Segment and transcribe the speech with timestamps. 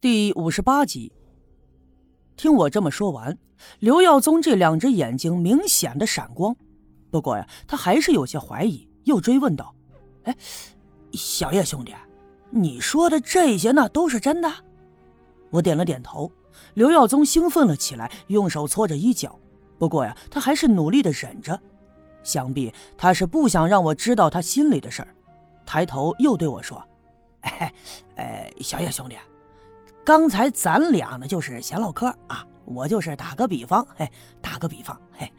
[0.00, 1.12] 第五十八集。
[2.36, 3.36] 听我这么说完，
[3.80, 6.54] 刘耀宗这两只眼睛明显的闪光。
[7.10, 9.74] 不过呀，他还是有些怀疑，又追问道
[10.22, 10.36] ：“哎，
[11.14, 11.92] 小叶兄弟，
[12.50, 14.48] 你说的这些那都是真的？”
[15.50, 16.30] 我点了点头。
[16.74, 19.36] 刘耀宗兴奋了起来，用手搓着衣角。
[19.80, 21.60] 不过呀，他还是努力的忍着，
[22.22, 25.12] 想必他是不想让我知道他心里的事儿。
[25.66, 26.80] 抬头又对我说
[27.42, 27.74] ：“哎，
[28.14, 29.16] 呃，小叶兄弟。”
[30.08, 35.30] 刚才咱俩呢就是闲唠嗑啊，我就是打个比方，嘿，打个比方，嘿。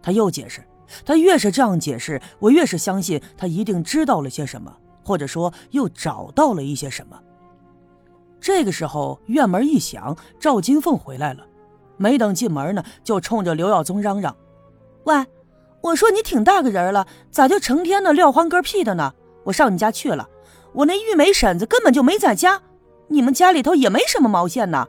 [0.00, 0.64] 他又解释，
[1.04, 4.72] 他越是这样解释，我越是相信他一定知道了些什么，
[5.04, 7.20] 或者说又找到了一些什么。
[8.40, 11.44] 这个时候院门一响，赵金凤回来了，
[11.96, 14.36] 没等进门呢，就冲着刘耀宗嚷嚷
[15.02, 15.26] ：“喂，
[15.80, 19.12] 我说你挺大个人了，咋就成天的撂欢歌屁的呢？
[19.42, 20.28] 我上你家去了，
[20.74, 22.62] 我那玉梅婶子根本就没在家。”
[23.12, 24.86] 你们家里头也没什么毛线呢，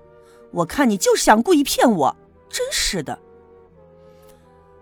[0.51, 2.15] 我看你就是想故意骗我，
[2.47, 3.17] 真是的。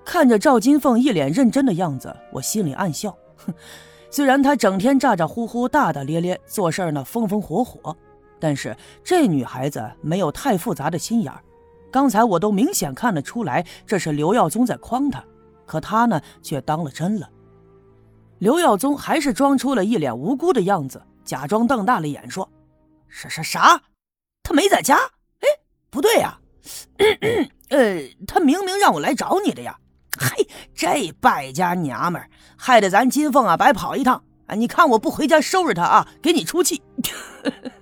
[0.03, 3.17] 看着赵金凤一脸认真的样子，我心里暗笑。
[3.37, 3.53] 哼，
[4.11, 7.95] 虽然她整天咋咋呼呼、大大咧咧，做事呢风风火火，
[8.41, 11.41] 但是这女孩子没有太复杂的心眼儿。
[11.89, 15.23] 刚才我都明显看得出来，这是刘耀宗在诓她，
[15.65, 17.29] 可她呢却当了真了。
[18.39, 22.49] 刘耀宗还是装出了一脸无辜的样子，假装瞪大了眼说。
[23.09, 23.81] 啥啥啥？
[24.43, 24.97] 他没在家？
[24.97, 25.47] 哎，
[25.89, 26.39] 不对呀，
[27.69, 29.77] 呃，他明明让我来找你的呀！
[30.17, 34.55] 嘿，这败家娘们儿，害得咱金凤啊白跑一趟啊！
[34.55, 36.81] 你看我不回家收拾他啊，给你出气！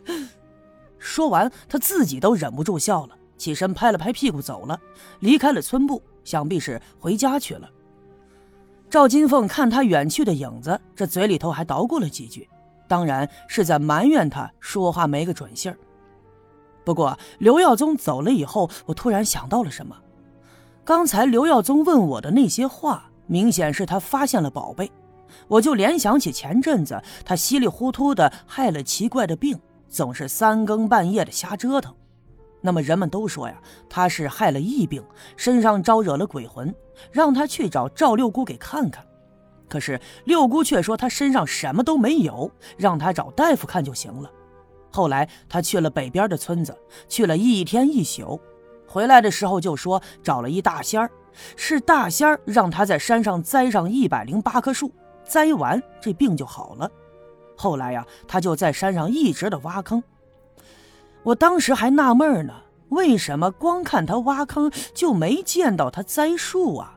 [1.00, 4.80] 说完，他自己都忍不住笑了，起身拍了拍屁股走了，
[5.20, 7.70] 离开了村部，想必是回家去了。
[8.90, 12.48] 赵金凤看他远去的影子，这嘴里头还捣鼓了几句。
[12.88, 15.78] 当然是在埋怨他说话没个准信儿。
[16.84, 19.96] 不过刘耀宗走了以后，我突然想到了什么。
[20.86, 24.90] 刚才刘耀宗问我的那些话，明显是他发现了宝贝。
[25.50, 29.60] 我就联想起前阵子他稀里糊涂的害了奇怪的病，
[29.90, 31.94] 总是三更半夜的瞎折腾。
[32.62, 35.04] 那么人们都说呀，他是害了疫病，
[35.36, 36.74] 身上招惹了鬼魂，
[37.12, 39.06] 让他去找赵六姑给看看。
[39.70, 44.32] 可是六姑却说他身上什么都没有，让他找大夫看就行了。
[44.90, 46.76] 后来他去了北边的村子，
[47.08, 48.40] 去了一天一宿，
[48.88, 51.12] 回来的时候就说找了一大仙儿，
[51.56, 54.92] 是大仙儿让他在山上栽上一百零八棵树，
[55.24, 56.90] 栽完这病就好了。
[57.56, 60.02] 后来呀，他就在山上一直的挖坑。
[61.24, 62.54] 我当时还纳闷呢，
[62.90, 66.97] 为什么光看他挖坑就没见到他栽树啊？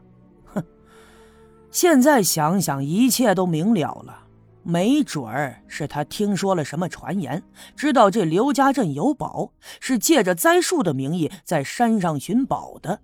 [1.70, 4.26] 现在想想，一切都明了了。
[4.62, 7.42] 没准儿是他听说了什么传言，
[7.75, 13.00] 知道这刘家镇有宝，是借着栽树的名义在山上寻宝的。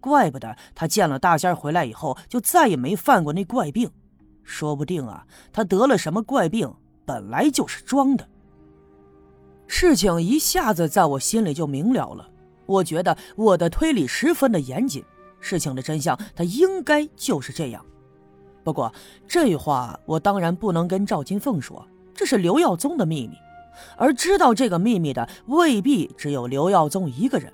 [0.00, 3.90] 怪不得他见了大仙回来以后，就再也没犯过那怪病。
[4.42, 6.72] 说不定啊，他得了什么怪病，
[7.04, 8.26] 本来就是装的。
[9.66, 12.28] 事情一下子在我心里就明了了。
[12.66, 15.04] 我觉得我的推理十分的严谨，
[15.40, 17.84] 事情的真相，他应该就是这样。
[18.68, 18.92] 不过
[19.26, 23.34] 这话我当然不能跟赵金凤说，这是刘耀宗的秘密，
[23.96, 27.50] 而知道这个秘密的未必只有刘耀宗一个人。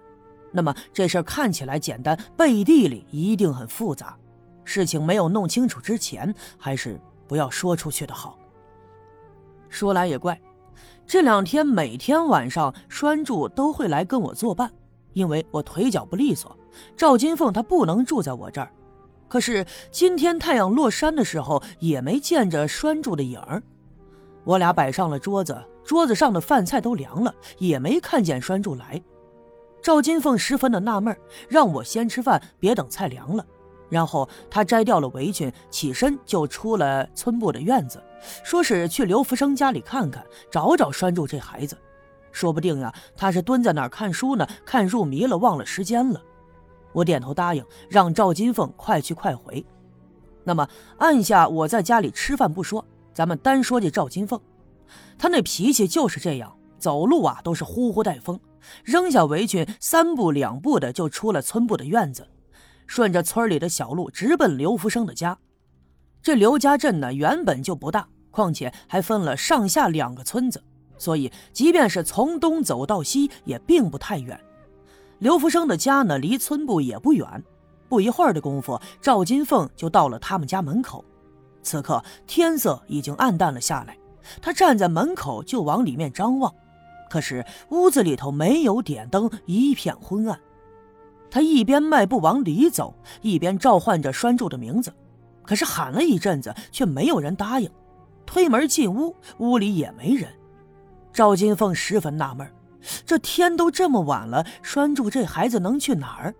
[0.50, 4.16] 那么这事看起来简单，背地里一定很复杂。
[4.64, 8.36] 事情没有弄清楚之前，还是不要说出去的好。
[9.69, 10.41] 说来也怪，
[11.06, 14.69] 这两天每天晚上栓柱都会来跟我作伴，
[15.12, 16.58] 因为我腿脚不利索，
[16.96, 18.69] 赵金凤她不能住在我这儿。
[19.34, 23.60] 可是今天太阳落山的时候，也没见着拴住的影儿。
[24.44, 29.02] 我俩摆上了桌子，桌子上的饭菜都凉了，也没看见拴住来。
[29.82, 31.16] 赵金凤十分的纳闷，
[31.48, 33.44] 让我先吃饭，别等菜凉了。
[33.88, 38.00] 然后她摘掉了围裙，起身就出了村部的院子，
[38.44, 41.76] 说是去刘福生家里看看，找找拴住这孩子。
[42.30, 46.22] 说不定呀，他是蹲在那儿看书呢，看入迷了，忘了时间了。
[46.94, 49.62] 我点头答应，让赵金凤快去快回。
[50.44, 50.67] 那么
[50.99, 52.82] 按下我在家里吃饭不说，
[53.12, 54.41] 咱们单说这赵金凤，
[55.19, 58.38] 她那脾气就是这样，走路啊都是呼呼带风，
[58.85, 62.29] 扔下围裙，三步两步的就出了村部的院子，
[62.87, 65.37] 顺着村里的小路直奔刘福生的家。
[66.23, 70.62] 这刘家镇呢原本就不大，况且还分了上下两个村子，
[70.99, 74.38] 所以即便是从东走到西，也并不太远。
[75.19, 77.44] 刘福生的家呢，离村部也不远。
[77.88, 81.05] 不一会儿的功夫，赵金凤就到了他们家门口。
[81.62, 83.96] 此刻天色已经暗淡了下来，
[84.43, 86.52] 他站在门口就往里面张望。
[87.08, 90.38] 可是屋子里头没有点灯，一片昏暗。
[91.31, 94.93] 他一边迈步往里走，一边召唤着栓柱的名字，
[95.43, 97.70] 可是喊了一阵子，却没有人答应。
[98.26, 100.28] 推门进屋，屋里也没人。
[101.12, 102.50] 赵金凤十分纳闷，
[103.04, 106.34] 这天都这么晚了，栓柱这孩子能去哪儿？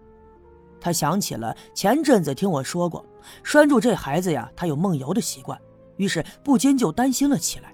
[0.81, 3.05] 他想起了前阵子听我说过，
[3.43, 5.59] 栓柱这孩子呀，他有梦游的习惯，
[5.97, 7.73] 于是不禁就担心了起来。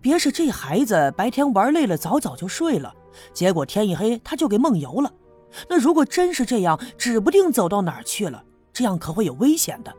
[0.00, 2.94] 别是这孩子白天玩累了，早早就睡了，
[3.32, 5.10] 结果天一黑他就给梦游了。
[5.68, 9.90] 那如果真是这样，指不定走到哪儿去了，这样可会有危险的。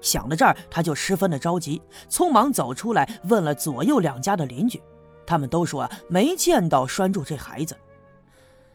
[0.00, 1.80] 想到这儿，他就十分的着急，
[2.10, 4.82] 匆忙走出来问了左右两家的邻居，
[5.26, 7.76] 他们都说没见到拴住这孩子。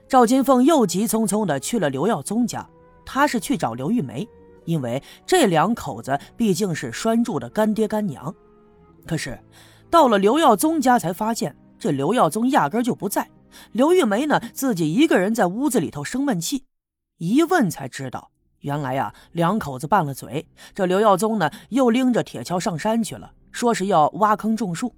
[0.07, 2.67] 赵金凤又急匆匆的去了刘耀宗家，
[3.05, 4.27] 他是去找刘玉梅，
[4.65, 8.33] 因为这两口子毕竟是拴住的干爹干娘。
[9.05, 9.37] 可是
[9.89, 13.29] 到了刘耀宗家，才发现这刘耀宗压根就不在，
[13.71, 16.63] 刘玉梅呢自己一个人在屋子里头生闷气，
[17.17, 18.31] 一问才知道。
[18.61, 20.47] 原来呀，两口子拌了嘴。
[20.73, 24.93] 这刘耀宗呢，又拎着铁锹上山去了，说是要挖坑种树。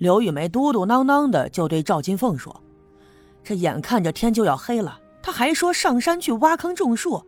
[0.00, 2.62] 刘玉梅嘟嘟囔囔的就对赵金凤说
[3.44, 7.22] ：“这眼看着天就要黑了，他还说上山去挖坑种树，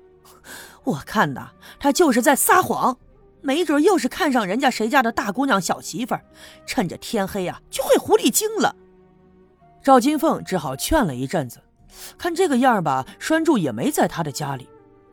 [0.84, 2.96] 我看呐，他就是在撒谎。
[3.42, 6.16] 没准又是看上人家谁家的大姑娘小媳妇，
[6.64, 8.74] 趁着天黑呀，就会狐狸精了。”
[9.84, 11.60] 赵金凤只好劝了一阵子，
[12.16, 14.66] 看这个样吧，栓柱也没在他的家里。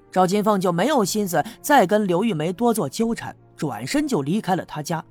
[0.10, 5.04] 赵金凤就没有心思再跟刘玉梅多做纠缠，转身就离开了他家。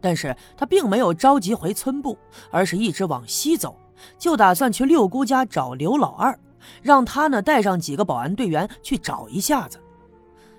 [0.00, 2.16] 但是他并没有着急回村部，
[2.50, 3.76] 而是一直往西走，
[4.18, 6.38] 就打算去六姑家找刘老二，
[6.82, 9.80] 让他呢带上几个保安队员去找一下子。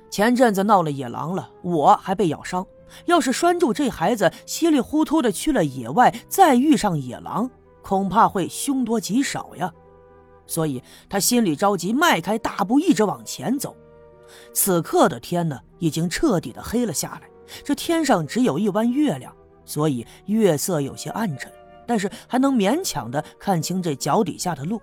[0.10, 2.66] 前阵子闹了野狼了，我还被咬伤，
[3.06, 7.50] 要是拴住这孩子稀里糊涂的去了野外，再遇上野狼，
[7.82, 9.72] 恐怕会凶多吉少呀。
[10.48, 13.76] 所以他心里着急，迈开大步一直往前走。
[14.52, 17.29] 此刻的天呢，已经彻底的黑了下来。
[17.64, 19.36] 这天上只有一弯月亮，
[19.66, 21.52] 所以月色有些暗沉，
[21.86, 24.82] 但是还能勉强的看清这脚底下的路。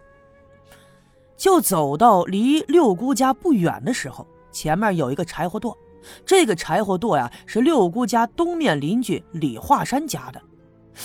[1.37, 5.77] 就走到离六姑家不远的时候，前面有一个柴火垛。
[6.25, 10.41] 这个柴火垛呀，是六姑家东面邻居李华山家的。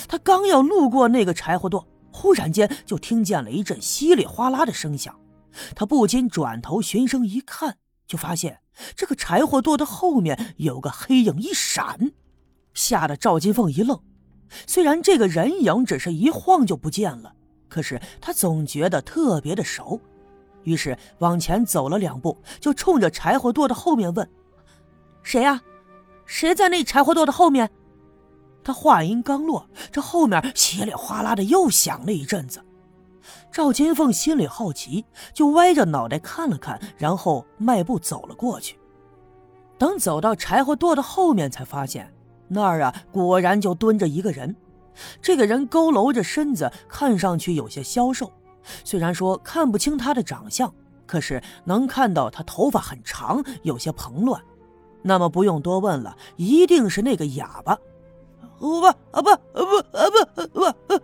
[0.07, 1.83] 他刚要路过那个柴火垛。
[2.13, 5.17] 忽然间，就听见了一阵稀里哗啦的声响，
[5.73, 8.59] 他不禁转头循声一看，就发现
[8.95, 12.11] 这个柴火垛的后面有个黑影一闪，
[12.73, 13.99] 吓得赵金凤一愣。
[14.67, 17.33] 虽然这个人影只是一晃就不见了，
[17.69, 20.01] 可是他总觉得特别的熟，
[20.63, 24.29] 于是往前走了两步，就冲着柴火垛的后面问
[25.23, 25.61] ：“谁呀？
[26.25, 27.69] 谁在那柴火垛的后面？”
[28.63, 32.63] 他话音刚落，这后面稀里哗啦的又响了一阵子。
[33.51, 38.77] 赵金凤心里好奇，就歪着脑袋看了看，然后迈步走了过去。
[39.77, 42.13] 等走到柴火垛的后面，才发现
[42.47, 44.55] 那儿啊，果然就蹲着一个人。
[45.21, 48.31] 这个人佝偻着身子，看上去有些消瘦。
[48.83, 50.71] 虽然说看不清他的长相，
[51.07, 54.39] 可是能看到他头发很长，有些蓬乱。
[55.01, 57.75] 那么不用多问了，一定是那个哑巴。
[58.59, 60.47] 不啊不啊不啊不
[60.87, 61.03] 不，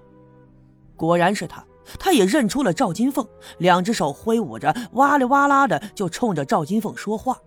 [0.95, 1.65] 果然是他，
[2.00, 3.27] 他也认出了赵金凤，
[3.58, 7.38] 两只手挥舞着，哇哩哇啦的就冲着赵金凤说话。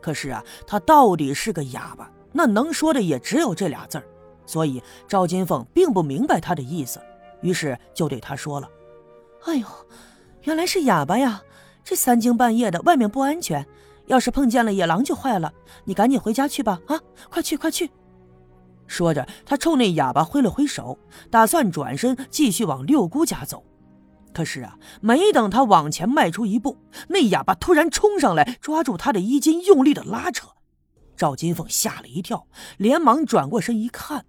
[0.00, 4.04] 可是啊，他到底是个哑巴，那能说的也只有这俩字儿，
[4.44, 7.00] 所以赵金凤并不明白他的意思，
[7.40, 8.68] 于是就对他说了
[9.46, 9.66] ：“哎呦，
[10.42, 11.42] 原来是哑巴呀！
[11.82, 13.66] 这三更半夜的，外面不安全，
[14.06, 15.52] 要是碰见了野狼就坏了。
[15.84, 17.00] 你赶紧回家去吧，啊，
[17.30, 17.90] 快去快去！”
[18.86, 20.98] 说着，他冲那哑巴挥了挥手，
[21.30, 23.64] 打算转身继续往六姑家走。
[24.32, 26.76] 可是啊，没等他往前迈出一步，
[27.08, 30.48] 那哑巴突然冲上来，抓住他的衣襟，用力的拉扯。
[31.16, 34.26] 赵金凤吓了一跳，连忙转过身一看，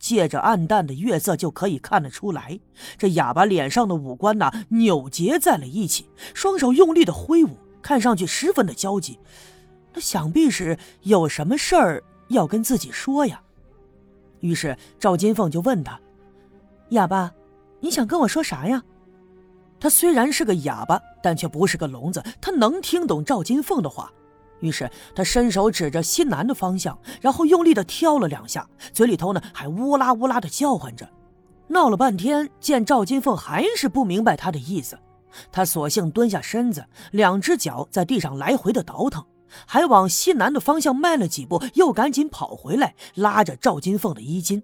[0.00, 2.58] 借着暗淡的月色，就可以看得出来，
[2.96, 9.20] 这哑巴脸上的五官呐扭结在了一起，双手用力的挥舞，看上去十分的焦急。
[9.94, 13.40] 那想必是有什么事儿要跟自己说呀。
[14.40, 15.98] 于是赵金凤就问他
[16.90, 17.32] ：“哑巴，
[17.80, 18.82] 你想跟我说啥呀？”
[19.80, 24.12] 他虽然是个哑巴，但却不是个聋子，他能听懂赵金凤的话。
[24.60, 31.08] 于是他伸手指着西南的方向，然后用力的挑了两下，嘴里头呢还呜啦呜啦的叫唤着。
[31.68, 34.98] 闹了半天，见赵金凤还是不明白他的意思，
[35.52, 39.24] 他索性蹲下身子，两只脚在地上来回的倒腾。
[39.66, 44.62] 还往西南的方向迈了几步，又赶紧跑回来，拉着赵金凤的衣襟。